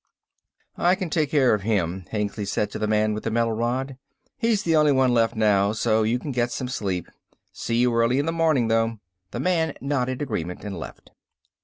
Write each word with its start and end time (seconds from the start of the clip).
"I 0.79 0.95
can 0.95 1.11
take 1.11 1.29
care 1.29 1.53
of 1.53 1.61
him," 1.61 2.05
Hengly 2.09 2.43
said 2.45 2.71
to 2.71 2.79
the 2.79 2.87
man 2.87 3.13
with 3.13 3.23
the 3.23 3.29
metal 3.29 3.51
rod. 3.53 3.97
"He's 4.35 4.63
the 4.63 4.75
only 4.75 4.91
one 4.91 5.13
left 5.13 5.35
now, 5.35 5.73
so 5.73 6.01
you 6.01 6.17
can 6.17 6.31
get 6.31 6.51
some 6.51 6.69
sleep. 6.69 7.07
See 7.51 7.75
you 7.75 7.93
early 7.93 8.17
in 8.17 8.25
the 8.25 8.31
morning 8.31 8.67
though." 8.67 8.97
The 9.29 9.39
man 9.39 9.75
nodded 9.79 10.19
agreement 10.23 10.63
and 10.63 10.75
left. 10.75 11.11